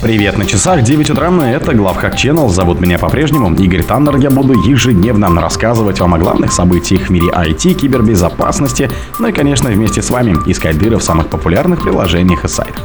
Привет 0.00 0.38
на 0.38 0.46
часах, 0.46 0.82
9 0.82 1.10
утра, 1.10 1.28
это 1.44 1.74
Главхак 1.74 2.14
Channel, 2.14 2.48
зовут 2.50 2.78
меня 2.78 3.00
по-прежнему 3.00 3.52
Игорь 3.56 3.82
Таннер, 3.82 4.16
я 4.18 4.30
буду 4.30 4.52
ежедневно 4.52 5.28
рассказывать 5.40 5.98
вам 5.98 6.14
о 6.14 6.18
главных 6.18 6.52
событиях 6.52 7.08
в 7.08 7.10
мире 7.10 7.26
IT, 7.32 7.74
кибербезопасности, 7.74 8.88
ну 9.18 9.26
и, 9.26 9.32
конечно, 9.32 9.68
вместе 9.70 10.00
с 10.00 10.10
вами 10.10 10.36
искать 10.46 10.78
дыры 10.78 10.98
в 10.98 11.02
самых 11.02 11.26
популярных 11.26 11.82
приложениях 11.82 12.44
и 12.44 12.48
сайтах. 12.48 12.84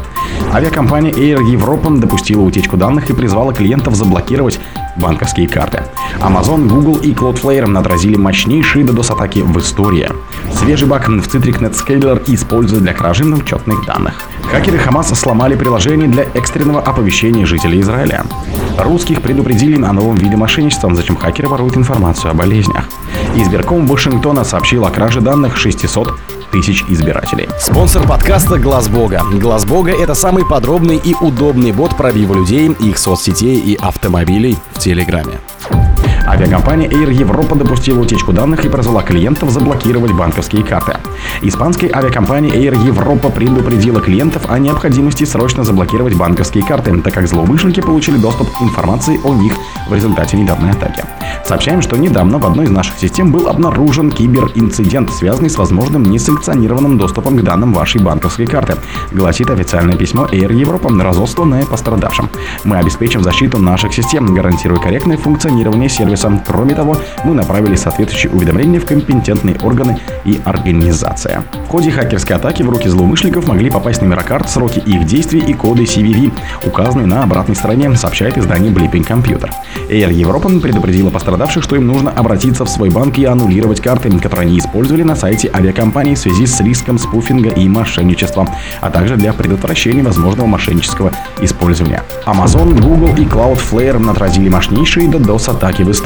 Авиакомпания 0.52 1.12
Air 1.12 1.37
Europe 1.37 1.99
допустила 1.99 2.41
утечку 2.41 2.78
данных 2.78 3.12
и 3.12 3.13
призвала 3.13 3.53
клиентов 3.53 3.93
заблокировать 3.93 4.59
банковские 4.95 5.47
карты. 5.47 5.83
Amazon, 6.19 6.67
Google 6.67 6.95
и 6.95 7.13
Cloudflare 7.13 7.77
отразили 7.77 8.15
мощнейшие 8.15 8.85
DDoS-атаки 8.85 9.39
в 9.39 9.59
истории. 9.59 10.09
Свежий 10.51 10.87
баг 10.87 11.07
в 11.07 11.11
Citrix 11.11 11.59
NetScaler 11.59 12.23
используют 12.33 12.83
для 12.83 12.93
кражи 12.93 13.23
учетных 13.23 13.85
данных. 13.85 14.15
Хакеры 14.54 14.78
Хамаса 14.78 15.15
сломали 15.15 15.56
приложение 15.56 16.08
для 16.08 16.26
экстренного 16.36 16.80
оповещения 16.80 17.44
жителей 17.44 17.82
Израиля. 17.82 18.23
Русских 18.77 19.23
предупредили 19.23 19.82
о 19.82 19.91
новом 19.94 20.16
виде 20.16 20.36
мошенничества, 20.36 20.94
зачем 20.94 21.16
хакеры 21.16 21.50
воруют 21.50 21.76
информацию 21.76 22.30
о 22.30 22.34
болезнях. 22.36 22.86
Избирком 23.36 23.88
Вашингтона 23.88 24.44
сообщил 24.44 24.86
о 24.86 24.91
краже 24.91 25.22
данных 25.22 25.58
600 25.58 26.13
тысяч 26.52 26.86
избирателей. 26.88 27.50
Спонсор 27.60 28.08
подкаста 28.08 28.60
Глаз 28.60 28.90
Бога. 28.90 29.24
Глаз 29.34 29.66
Бога 29.66 29.90
это 29.90 30.13
самый 30.13 30.46
подробный 30.46 30.98
и 30.98 31.16
удобный 31.20 31.72
бот 31.72 31.98
пробива 31.98 32.35
людей, 32.35 32.70
их 32.80 32.99
соцсетей 32.99 33.58
и 33.58 33.76
автомобилей 33.82 34.55
в 34.74 34.77
Телеграме. 34.77 35.40
Авиакомпания 36.26 36.88
Air 36.88 37.12
Европа 37.12 37.55
допустила 37.55 38.00
утечку 38.00 38.32
данных 38.32 38.63
и 38.63 38.70
призвала 38.70 39.04
клиентов 39.04 39.50
заблокировать 39.50 40.13
банковские 40.13 40.63
карты. 40.63 40.98
Испанская 41.41 41.91
авиакомпания 41.94 42.49
Air 42.49 42.82
Европа 42.86 43.30
предупредила 43.30 43.99
клиентов 43.99 44.44
о 44.49 44.58
необходимости 44.58 45.26
срочно 45.26 45.66
заблокировать 45.66 46.16
банковские 46.16 46.63
карты, 46.63 46.98
так 47.02 47.13
как 47.13 47.27
злоумышленники 47.27 47.82
получили 47.82 48.18
доступ 48.18 48.49
к 48.58 48.62
информации 48.62 49.20
о 49.26 49.34
них 49.34 49.54
в 49.90 49.94
результате 49.94 50.38
недавней 50.38 50.71
атаки. 50.71 51.04
Сообщаем, 51.46 51.82
что 51.82 51.98
недавно 51.98 52.40
в 52.40 52.46
одной 52.46 52.66
из 52.66 52.70
наших 52.70 52.98
систем 52.98 53.32
был 53.32 53.49
обнаружен 53.49 54.10
киберинцидент, 54.10 55.12
связанный 55.12 55.49
с 55.49 55.57
возможным 55.57 56.04
несанкционированным 56.04 56.98
доступом 56.98 57.35
к 57.35 57.41
данным 57.41 57.74
вашей 57.74 58.01
банковской 58.01 58.46
карты, 58.46 58.77
гласит 59.12 59.49
официальное 59.49 59.98
письмо 59.98 60.26
Air 60.32 60.54
Европа, 60.54 60.90
разосланное 60.90 61.66
пострадавшим. 61.66 62.29
Мы 62.63 62.77
обеспечим 62.77 63.24
защиту 63.24 63.57
наших 63.57 63.94
систем, 63.94 64.33
гарантируя 64.33 64.79
корректное 64.79 65.17
функционирование 65.17 65.89
сервиса. 65.89 66.12
Кроме 66.45 66.75
того, 66.75 66.97
мы 67.23 67.33
направили 67.33 67.75
соответствующие 67.75 68.31
уведомления 68.31 68.80
в 68.80 68.86
компетентные 68.86 69.58
органы 69.61 70.00
и 70.25 70.39
организации. 70.45 71.42
В 71.66 71.69
ходе 71.69 71.92
хакерской 71.92 72.36
атаки 72.36 72.64
в 72.64 72.69
руки 72.69 72.88
злоумышленников 72.88 73.47
могли 73.47 73.69
попасть 73.69 74.02
номера 74.02 74.22
карт, 74.22 74.50
сроки 74.50 74.80
их 74.80 75.06
действий 75.06 75.39
и 75.39 75.53
коды 75.53 75.84
CVV, 75.84 76.31
указанные 76.66 77.08
на 77.08 77.23
обратной 77.23 77.56
стороне, 77.56 77.95
сообщает 77.95 78.38
издание 78.38 78.72
Blipping 78.72 79.08
Computer. 79.08 79.50
Air 79.89 80.14
Европа 80.14 80.50
предупредила 80.59 81.09
пострадавших, 81.09 81.64
что 81.64 81.75
им 81.75 81.88
нужно 81.88 82.11
обратиться 82.11 82.66
в 82.66 82.69
свой 82.69 82.89
банк 82.89 83.17
и 83.17 83.25
аннулировать 83.25 83.81
карты, 83.81 84.11
которые 84.19 84.47
они 84.47 84.59
использовали 84.59 85.03
на 85.03 85.16
сайте 85.16 85.50
авиакомпании 85.53 86.16
в 86.16 86.19
связи 86.19 86.45
с 86.45 86.59
риском 86.61 86.97
спуфинга 86.97 87.50
и 87.50 87.67
мошенничества, 87.67 88.47
а 88.81 88.89
также 88.89 89.16
для 89.16 89.34
предотвращения 89.34 90.03
возможного 90.03 90.47
мошеннического 90.47 91.11
использования. 91.41 92.03
Amazon, 92.25 92.80
Google 92.80 93.16
и 93.16 93.25
Cloudflare 93.25 94.09
отразили 94.11 94.50
мощнейшие 94.50 95.08
DDoS-атаки 95.08 95.84
в 95.84 95.91
истории. 95.91 96.02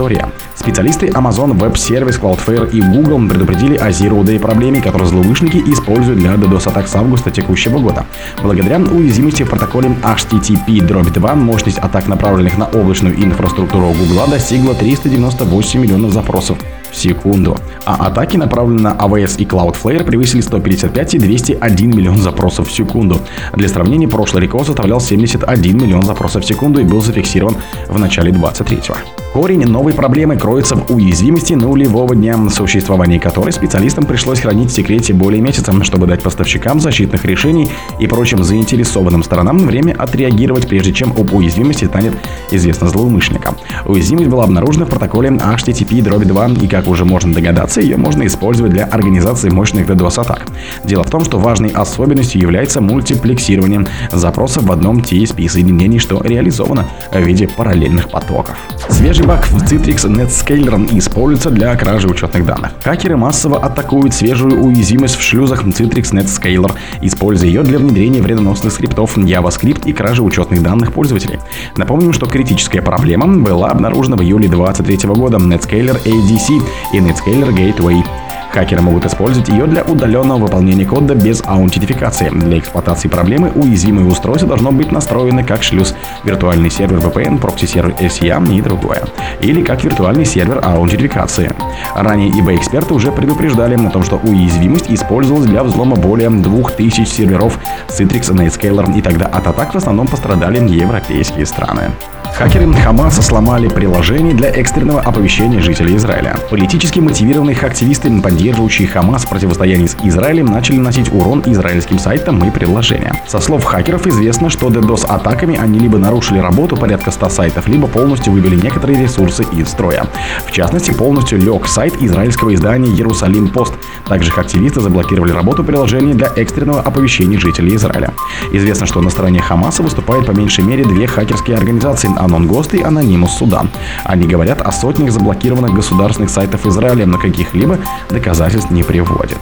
Специалисты 0.56 1.08
Amazon 1.08 1.58
Web 1.58 1.74
Service, 1.74 2.20
Cloudflare 2.20 2.70
и 2.72 2.82
Google 2.82 3.28
предупредили 3.28 3.76
о 3.76 3.90
Zero 3.90 4.24
Day 4.24 4.40
проблеме, 4.40 4.82
которую 4.82 5.08
злоумышленники 5.08 5.64
используют 5.72 6.20
для 6.20 6.34
DDoS-атак 6.34 6.88
с 6.88 6.96
августа 6.96 7.32
текущего 7.32 7.80
года. 7.80 8.06
Благодаря 8.42 8.80
уязвимости 8.80 9.44
в 9.44 9.50
протоколе 9.50 9.90
HTTP-2 10.02 11.36
мощность 11.36 11.80
атак, 11.80 12.08
направленных 12.08 12.58
на 12.58 12.66
облачную 12.66 13.16
инфраструктуру 13.24 13.94
Google, 13.94 14.28
достигла 14.28 14.74
390 14.74 15.18
98 15.18 15.82
миллионов 15.82 16.14
запросов 16.14 16.58
в 16.92 16.96
секунду. 16.96 17.58
А 17.86 18.08
атаки, 18.08 18.38
направленные 18.38 18.84
на 18.84 18.98
AWS 18.98 19.38
и 19.40 19.46
Cloudflare, 19.46 20.04
превысили 20.04 20.42
155 20.42 21.16
и 21.16 21.20
201 21.20 21.90
миллион 21.90 22.18
запросов 22.18 22.70
в 22.70 22.72
секунду. 22.72 23.20
Для 23.54 23.68
сравнения, 23.68 24.08
прошлый 24.08 24.44
рекорд 24.44 24.68
составлял 24.68 25.02
71 25.02 25.78
миллион 25.78 26.04
запросов 26.04 26.44
в 26.44 26.48
секунду 26.48 26.80
и 26.80 26.84
был 26.84 27.02
зафиксирован 27.02 27.56
в 27.90 28.00
начале 28.00 28.32
23-го. 28.32 28.96
Корень 29.38 29.68
новой 29.68 29.94
проблемы 29.94 30.36
кроется 30.36 30.76
в 30.76 30.90
уязвимости 30.90 31.54
нулевого 31.54 32.16
дня, 32.16 32.36
существования 32.50 33.20
которой 33.20 33.52
специалистам 33.52 34.04
пришлось 34.04 34.40
хранить 34.40 34.72
в 34.72 34.74
секрете 34.74 35.14
более 35.14 35.44
месяца, 35.44 35.72
чтобы 35.84 36.08
дать 36.08 36.24
поставщикам 36.24 36.80
защитных 36.80 37.24
решений 37.24 37.70
и 38.00 38.08
прочим 38.08 38.44
заинтересованным 38.44 39.22
сторонам 39.22 39.60
время 39.60 39.94
отреагировать, 39.96 40.68
прежде 40.68 40.92
чем 40.92 41.12
об 41.12 41.36
уязвимости 41.36 41.86
станет 41.86 42.16
известно 42.50 42.88
злоумышленникам. 42.88 43.58
Уязвимость 43.86 44.28
была 44.28 44.46
обнаружена 44.46 44.86
в 44.86 44.90
протоколе 44.90 45.30
HTTP-2, 45.30 46.64
и, 46.64 46.68
как 46.68 46.88
уже 46.88 47.06
можно 47.06 47.32
догадаться, 47.32 47.80
ее 47.80 47.96
можно 47.96 48.26
использовать 48.26 48.72
для 48.72 48.86
организации 48.86 49.52
мощных 49.52 49.88
DDoS-атак. 49.88 50.48
Дело 50.84 51.04
в 51.04 51.12
том, 51.12 51.24
что 51.24 51.38
важной 51.38 51.70
особенностью 51.70 52.42
является 52.42 52.82
мультиплексирование 52.82 53.86
запросов 54.12 54.64
в 54.64 54.72
одном 54.72 54.98
TSP 54.98 55.48
соединении, 55.48 56.00
что 56.00 56.24
реализовано 56.24 56.88
в 57.12 57.20
виде 57.20 57.48
параллельных 57.48 58.10
потоков. 58.10 58.58
Свежий 58.90 59.27
баг 59.28 59.46
в 59.48 59.58
Citrix 59.58 60.08
NetScaler 60.08 60.98
используется 60.98 61.50
для 61.50 61.76
кражи 61.76 62.08
учетных 62.08 62.46
данных. 62.46 62.72
Хакеры 62.82 63.18
массово 63.18 63.60
атакуют 63.60 64.14
свежую 64.14 64.64
уязвимость 64.64 65.18
в 65.18 65.22
шлюзах 65.22 65.66
Citrix 65.66 66.14
NetScaler, 66.14 66.72
используя 67.02 67.50
ее 67.50 67.64
для 67.64 67.78
внедрения 67.78 68.22
вредоносных 68.22 68.72
скриптов 68.72 69.18
JavaScript 69.18 69.82
и 69.86 69.92
кражи 69.92 70.24
учетных 70.24 70.64
данных 70.64 70.94
пользователей. 70.94 71.40
Напомним, 71.76 72.14
что 72.14 72.26
критическая 72.26 72.82
проблема 72.82 73.28
была 73.44 73.70
обнаружена 73.70 74.16
в 74.16 74.22
июле 74.22 74.48
2023 74.48 75.10
года 75.10 75.38
NetScaler 75.38 76.02
ADC 76.06 76.64
и 76.94 76.98
NetScaler 77.00 77.54
Gateway. 77.54 78.06
Хакеры 78.52 78.82
могут 78.82 79.06
использовать 79.06 79.50
ее 79.50 79.66
для 79.66 79.84
удаленного 79.84 80.40
выполнения 80.40 80.86
кода 80.86 81.16
без 81.16 81.44
аутентификации. 81.46 82.30
Для 82.30 82.60
эксплуатации 82.60 83.08
проблемы 83.08 83.52
уязвимое 83.54 84.06
устройство 84.06 84.48
должно 84.48 84.72
быть 84.72 84.92
настроено 84.92 85.44
как 85.44 85.64
шлюз, 85.64 85.96
виртуальный 86.24 86.70
сервер 86.70 86.98
VPN, 86.98 87.40
прокси-сервер 87.40 87.94
SIAM 88.00 88.54
и 88.54 88.62
другое. 88.62 89.04
Или 89.42 89.62
как 89.62 89.84
виртуальный 89.84 90.26
сервер 90.26 90.62
аутентификации. 90.64 91.52
Ранее 91.96 92.30
ИБ-эксперты 92.32 92.94
уже 92.94 93.12
предупреждали 93.12 93.76
о 93.76 93.90
том, 93.90 94.04
что 94.04 94.18
уязвимость 94.18 94.90
использовалась 94.90 95.48
для 95.48 95.64
взлома 95.64 95.96
более 95.96 96.30
2000 96.30 97.06
серверов 97.06 97.60
Citrix 97.90 98.32
Netscaler, 98.34 98.98
и 98.98 99.02
тогда 99.02 99.26
от 99.26 99.48
атак 99.48 99.74
в 99.74 99.78
основном 99.78 100.08
пострадали 100.08 100.58
европейские 100.68 101.46
страны. 101.46 101.92
Хакеры 102.38 102.72
Хамаса 102.72 103.24
сломали 103.24 103.68
приложение 103.68 104.36
для 104.36 104.50
экстренного 104.52 105.02
оповещения 105.02 105.60
жителей 105.60 105.96
Израиля. 105.96 106.38
Политически 106.52 107.00
мотивированные 107.00 107.56
активисты, 107.56 108.12
поддерживающие 108.22 108.88
Хамас 108.88 109.26
в 109.26 109.30
противостоянии 109.30 109.88
с 109.88 109.98
Израилем, 110.04 110.46
начали 110.46 110.78
наносить 110.78 111.12
урон 111.12 111.42
израильским 111.48 111.98
сайтам 111.98 112.48
и 112.48 112.52
приложениям. 112.52 113.18
Со 113.28 113.40
слов 113.40 113.64
хакеров 113.64 114.06
известно, 114.06 114.52
что 114.52 114.68
DDoS-атаками 114.68 115.58
они 115.58 115.80
либо 115.80 115.98
нарушили 115.98 116.38
работу 116.38 116.78
порядка 116.78 117.10
100 117.10 117.30
сайтов, 117.30 117.68
либо 117.68 117.88
полностью 117.88 118.34
вывели 118.34 118.56
некоторые 118.56 119.02
ресурсы 119.02 119.44
из 119.54 119.70
строя. 119.70 120.06
В 120.46 120.52
частности, 120.52 120.92
полностью 120.92 121.40
лег 121.40 121.66
сайт 121.66 121.96
израильского 122.00 122.54
издания 122.54 122.92
Иерусалим 122.92 123.48
Пост. 123.48 123.74
Также 124.06 124.32
активисты 124.32 124.80
заблокировали 124.80 125.32
работу 125.32 125.64
приложения 125.64 126.14
для 126.14 126.28
экстренного 126.36 126.82
оповещения 126.82 127.40
жителей 127.40 127.76
Израиля. 127.78 128.14
Известно, 128.52 128.86
что 128.86 129.02
на 129.02 129.10
стороне 129.10 129.42
Хамаса 129.42 129.82
выступают 129.82 130.28
по 130.28 130.32
меньшей 130.32 130.64
мере 130.64 130.86
две 130.86 131.08
хакерские 131.08 131.58
организации 131.58 132.10
Анон-Гост 132.28 132.74
и 132.74 132.82
Анонимус 132.82 133.38
Судан. 133.38 133.70
Они 134.04 134.28
говорят 134.28 134.62
о 134.62 134.72
сотнях 134.72 135.12
заблокированных 135.12 135.74
государственных 135.74 136.30
сайтов 136.30 136.66
Израиля, 136.68 137.06
но 137.06 137.18
каких-либо 137.18 137.80
доказательств 138.10 138.70
не 138.70 138.84
приводят. 138.84 139.38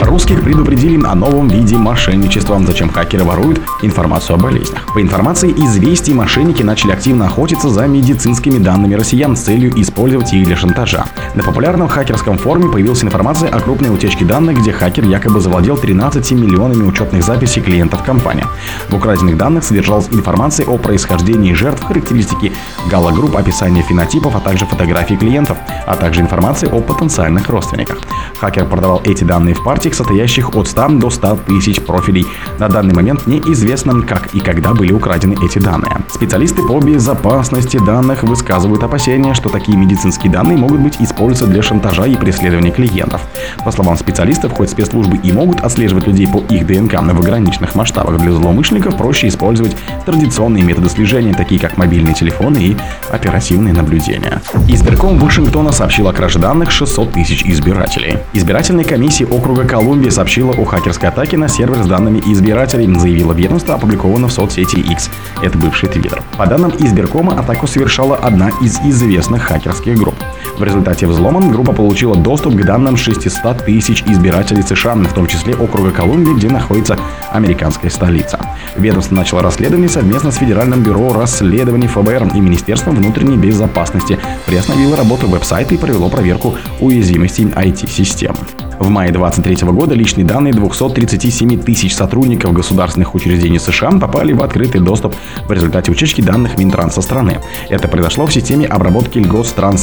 Русских 0.00 0.42
предупредили 0.42 1.04
о 1.04 1.14
новом 1.14 1.48
виде 1.48 1.76
мошенничества, 1.76 2.60
зачем 2.66 2.90
хакеры 2.90 3.24
воруют 3.24 3.60
информацию 3.82 4.36
о 4.36 4.38
болезнях. 4.38 4.86
По 4.94 5.02
информации 5.02 5.50
известий, 5.50 6.14
мошенники 6.14 6.62
начали 6.62 6.92
активно 6.92 7.26
охотиться 7.26 7.68
за 7.68 7.86
медицинскими 7.86 8.58
данными 8.58 8.94
россиян 8.94 9.36
с 9.36 9.40
целью 9.40 9.72
использовать 9.80 10.32
их 10.32 10.44
для 10.46 10.56
шантажа. 10.56 11.06
На 11.34 11.42
популярном 11.42 11.88
хакерском 11.88 12.38
форуме 12.38 12.70
появилась 12.70 13.02
информация 13.02 13.48
о 13.50 13.60
крупной 13.60 13.94
утечке 13.94 14.24
данных, 14.24 14.58
где 14.60 14.72
хакер 14.72 15.04
якобы 15.04 15.40
завладел 15.40 15.76
13 15.76 16.32
миллионами 16.32 16.84
учетных 16.84 17.22
записей 17.22 17.62
клиентов 17.62 18.02
компании. 18.02 18.44
В 18.88 18.94
украденных 18.94 19.36
данных 19.36 19.64
содержалась 19.64 20.08
информация 20.10 20.66
о 20.66 20.78
происхождении 20.78 21.52
жертв, 21.52 21.86
характеристики 22.08 22.52
галогрупп, 22.90 23.36
описание 23.36 23.82
фенотипов, 23.82 24.34
а 24.34 24.40
также 24.40 24.66
фотографии 24.66 25.14
клиентов, 25.14 25.58
а 25.86 25.94
также 25.94 26.20
информация 26.20 26.70
о 26.70 26.80
потенциальных 26.80 27.48
родственниках. 27.48 27.98
Хакер 28.40 28.66
продавал 28.66 29.02
эти 29.04 29.24
данные 29.24 29.54
в 29.54 29.62
партиях, 29.62 29.94
состоящих 29.94 30.54
от 30.54 30.68
100 30.68 30.88
до 31.00 31.10
100 31.10 31.38
тысяч 31.46 31.80
профилей. 31.80 32.26
На 32.58 32.68
данный 32.68 32.94
момент 32.94 33.26
неизвестно, 33.26 34.00
как 34.02 34.34
и 34.34 34.40
когда 34.40 34.72
были 34.74 34.92
украдены 34.92 35.34
эти 35.44 35.58
данные. 35.58 35.92
Специалисты 36.10 36.62
по 36.62 36.78
безопасности 36.78 37.78
данных 37.78 38.22
высказывают 38.22 38.82
опасения, 38.82 39.34
что 39.34 39.48
такие 39.48 39.76
медицинские 39.76 40.32
данные 40.32 40.56
могут 40.56 40.80
быть 40.80 40.96
использованы 41.00 41.54
для 41.54 41.62
шантажа 41.62 42.04
и 42.04 42.16
преследования 42.16 42.70
клиентов. 42.70 43.20
По 43.64 43.72
словам 43.72 43.96
специалистов, 43.96 44.52
хоть 44.52 44.70
спецслужбы 44.70 45.16
и 45.16 45.32
могут 45.32 45.60
отслеживать 45.60 46.06
людей 46.06 46.26
по 46.26 46.38
их 46.52 46.66
ДНК 46.66 46.94
в 46.94 47.20
ограниченных 47.20 47.74
масштабах, 47.74 48.18
для 48.18 48.32
злоумышленников 48.32 48.96
проще 48.96 49.28
использовать 49.28 49.76
традиционные 50.06 50.62
методы 50.62 50.88
слежения, 50.88 51.34
такие 51.34 51.60
как 51.60 51.76
мобильные 51.98 52.14
телефоны 52.14 52.58
и 52.58 52.76
оперативные 53.10 53.74
наблюдения. 53.74 54.40
Избирком 54.68 55.18
Вашингтона 55.18 55.72
сообщил 55.72 56.06
о 56.06 56.12
краже 56.12 56.38
данных 56.38 56.70
600 56.70 57.12
тысяч 57.12 57.42
избирателей. 57.44 58.18
Избирательная 58.32 58.84
комиссия 58.84 59.26
округа 59.26 59.64
Колумбия 59.64 60.10
сообщила 60.12 60.52
о 60.52 60.64
хакерской 60.64 61.08
атаке 61.08 61.36
на 61.36 61.48
сервер 61.48 61.82
с 61.82 61.86
данными 61.88 62.22
избирателей, 62.24 62.88
заявила 62.98 63.32
ведомство, 63.32 63.74
опубликовано 63.74 64.28
в 64.28 64.32
соцсети 64.32 64.76
X. 64.76 65.10
Это 65.42 65.58
бывший 65.58 65.88
Твиттер. 65.88 66.22
По 66.36 66.46
данным 66.46 66.72
избиркома, 66.78 67.38
атаку 67.38 67.66
совершала 67.66 68.16
одна 68.16 68.50
из 68.62 68.78
известных 68.80 69.42
хакерских 69.42 69.96
групп. 69.96 70.16
В 70.56 70.62
результате 70.62 71.06
взлома 71.06 71.40
группа 71.40 71.72
получила 71.72 72.16
доступ 72.16 72.54
к 72.54 72.64
данным 72.64 72.96
600 72.96 73.64
тысяч 73.64 74.04
избирателей 74.06 74.62
США, 74.62 74.94
в 74.94 75.12
том 75.12 75.26
числе 75.26 75.54
округа 75.54 75.90
Колумбия, 75.90 76.34
где 76.34 76.48
находится 76.48 76.96
американская 77.32 77.90
столица. 77.90 78.38
Ведомство 78.76 79.16
начало 79.16 79.42
расследование 79.42 79.88
совместно 79.88 80.30
с 80.30 80.36
Федеральным 80.36 80.82
бюро 80.82 81.12
расследований 81.12 81.87
ФБР 81.88 82.32
и 82.34 82.40
Министерством 82.40 82.96
внутренней 82.96 83.36
безопасности, 83.36 84.18
приостановило 84.46 84.96
работу 84.96 85.26
веб-сайта 85.26 85.74
и 85.74 85.78
провело 85.78 86.08
проверку 86.08 86.54
уязвимостей 86.80 87.46
IT-систем. 87.46 88.36
В 88.78 88.88
мае 88.90 89.10
2023 89.10 89.72
года 89.72 89.94
личные 89.94 90.24
данные 90.24 90.52
237 90.52 91.60
тысяч 91.62 91.94
сотрудников 91.96 92.52
государственных 92.52 93.14
учреждений 93.14 93.58
США 93.58 93.90
попали 93.90 94.32
в 94.32 94.42
открытый 94.42 94.80
доступ 94.80 95.16
в 95.46 95.52
результате 95.52 95.90
утечки 95.90 96.20
данных 96.20 96.58
Минтранса 96.58 97.02
страны. 97.02 97.38
Это 97.68 97.88
произошло 97.88 98.26
в 98.26 98.32
системе 98.32 98.66
обработки 98.66 99.18
льгот 99.18 99.46
стран. 99.46 99.76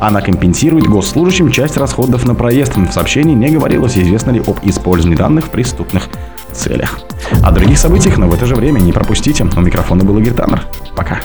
Она 0.00 0.20
компенсирует 0.20 0.86
госслужащим 0.86 1.50
часть 1.50 1.76
расходов 1.76 2.26
на 2.26 2.34
проезд. 2.34 2.76
В 2.76 2.92
сообщении 2.92 3.34
не 3.34 3.48
говорилось, 3.48 3.96
известно 3.96 4.30
ли 4.30 4.40
об 4.40 4.58
использовании 4.62 5.16
данных 5.16 5.46
в 5.46 5.50
преступных 5.50 6.08
целях. 6.52 7.00
О 7.42 7.50
других 7.50 7.78
событиях, 7.78 8.18
но 8.18 8.28
в 8.28 8.34
это 8.34 8.46
же 8.46 8.54
время 8.54 8.80
не 8.80 8.92
пропустите. 8.92 9.46
У 9.56 9.60
микрофона 9.60 10.04
был 10.04 10.18
Игорь 10.18 10.34
Таннер. 10.34 10.62
Пока. 10.94 11.20